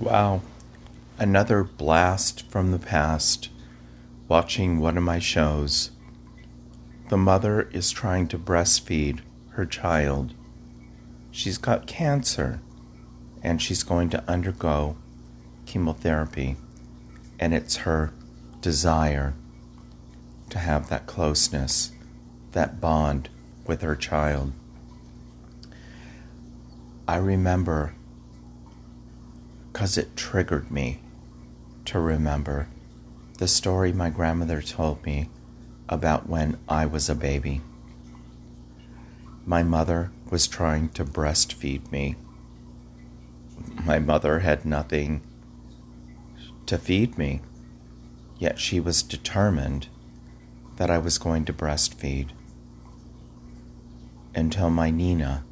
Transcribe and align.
Wow. 0.00 0.42
Another 1.18 1.62
blast 1.62 2.50
from 2.50 2.72
the 2.72 2.78
past. 2.80 3.48
Watching 4.26 4.80
one 4.80 4.96
of 4.96 5.04
my 5.04 5.20
shows. 5.20 5.92
The 7.10 7.16
mother 7.16 7.68
is 7.72 7.92
trying 7.92 8.26
to 8.28 8.38
breastfeed 8.38 9.20
her 9.50 9.64
child. 9.64 10.34
She's 11.30 11.58
got 11.58 11.86
cancer 11.86 12.60
and 13.42 13.62
she's 13.62 13.84
going 13.84 14.10
to 14.10 14.24
undergo 14.28 14.96
chemotherapy. 15.64 16.56
And 17.38 17.54
it's 17.54 17.76
her 17.76 18.12
desire 18.60 19.34
to 20.50 20.58
have 20.58 20.88
that 20.88 21.06
closeness, 21.06 21.92
that 22.52 22.80
bond 22.80 23.28
with 23.66 23.82
her 23.82 23.94
child. 23.94 24.52
I 27.06 27.16
remember 27.16 27.94
because 29.84 29.98
it 29.98 30.16
triggered 30.16 30.70
me 30.70 30.98
to 31.84 32.00
remember 32.00 32.66
the 33.36 33.46
story 33.46 33.92
my 33.92 34.08
grandmother 34.08 34.62
told 34.62 35.04
me 35.04 35.28
about 35.90 36.26
when 36.26 36.58
I 36.66 36.86
was 36.86 37.10
a 37.10 37.14
baby. 37.14 37.60
My 39.44 39.62
mother 39.62 40.10
was 40.30 40.46
trying 40.46 40.88
to 40.94 41.04
breastfeed 41.04 41.92
me. 41.92 42.16
My 43.84 43.98
mother 43.98 44.38
had 44.38 44.64
nothing 44.64 45.20
to 46.64 46.78
feed 46.78 47.18
me, 47.18 47.42
yet 48.38 48.58
she 48.58 48.80
was 48.80 49.02
determined 49.02 49.88
that 50.76 50.88
I 50.88 50.96
was 50.96 51.18
going 51.18 51.44
to 51.44 51.52
breastfeed 51.52 52.30
until 54.34 54.70
my 54.70 54.88
Nina 54.88 55.44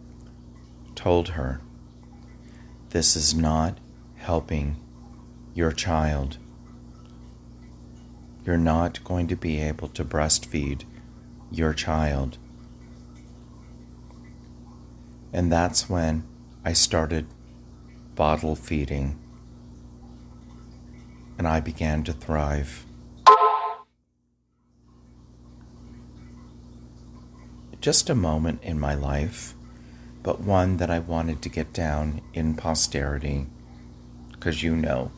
told 0.94 1.28
her, 1.36 1.60
This 2.92 3.14
is 3.14 3.34
not 3.34 3.76
helping 4.22 4.76
your 5.52 5.72
child. 5.72 6.38
You're 8.46 8.56
not 8.56 9.02
going 9.04 9.26
to 9.28 9.36
be 9.36 9.60
able 9.60 9.88
to 9.88 10.04
breastfeed 10.04 10.84
your 11.50 11.74
child. 11.74 12.38
And 15.32 15.50
that's 15.50 15.88
when 15.88 16.24
I 16.64 16.72
started 16.72 17.26
bottle 18.14 18.54
feeding 18.54 19.18
and 21.36 21.48
I 21.48 21.58
began 21.58 22.04
to 22.04 22.12
thrive. 22.12 22.86
Just 27.80 28.08
a 28.08 28.14
moment 28.14 28.62
in 28.62 28.78
my 28.78 28.94
life, 28.94 29.54
but 30.22 30.40
one 30.40 30.76
that 30.76 30.90
I 30.90 31.00
wanted 31.00 31.42
to 31.42 31.48
get 31.48 31.72
down 31.72 32.20
in 32.32 32.54
posterity 32.54 33.48
because 34.42 34.60
you 34.60 34.74
know 34.74 35.08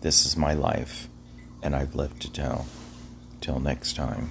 this 0.00 0.24
is 0.24 0.34
my 0.34 0.54
life 0.54 1.06
and 1.62 1.76
I've 1.76 1.94
lived 1.94 2.22
to 2.22 2.32
tell. 2.32 2.66
Till 3.42 3.60
next 3.60 3.96
time. 3.96 4.30